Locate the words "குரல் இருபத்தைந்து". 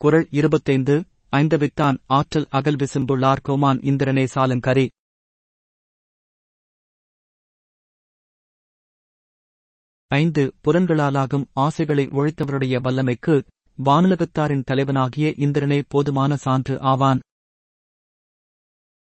0.00-0.94